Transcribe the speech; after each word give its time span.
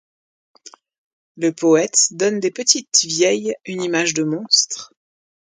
Le 1.37 1.51
poète 1.51 2.07
donne 2.09 2.39
des 2.39 2.49
petites 2.49 3.01
vieilles 3.03 3.53
une 3.67 3.83
image 3.83 4.15
de 4.15 4.23
monstre. 4.23 4.95